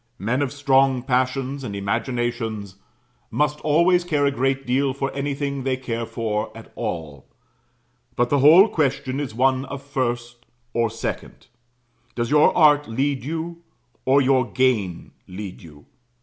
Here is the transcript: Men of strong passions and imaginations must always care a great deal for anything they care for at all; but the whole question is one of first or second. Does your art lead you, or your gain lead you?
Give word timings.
Men 0.17 0.41
of 0.41 0.51
strong 0.51 1.03
passions 1.03 1.63
and 1.63 1.75
imaginations 1.75 2.77
must 3.29 3.59
always 3.61 4.03
care 4.03 4.25
a 4.25 4.31
great 4.31 4.65
deal 4.65 4.95
for 4.95 5.13
anything 5.13 5.61
they 5.61 5.77
care 5.77 6.07
for 6.07 6.49
at 6.57 6.71
all; 6.73 7.27
but 8.15 8.31
the 8.31 8.39
whole 8.39 8.67
question 8.67 9.19
is 9.19 9.35
one 9.35 9.63
of 9.65 9.83
first 9.83 10.47
or 10.73 10.89
second. 10.89 11.45
Does 12.15 12.31
your 12.31 12.51
art 12.57 12.87
lead 12.87 13.23
you, 13.23 13.61
or 14.03 14.21
your 14.23 14.49
gain 14.51 15.11
lead 15.27 15.61
you? 15.61 15.85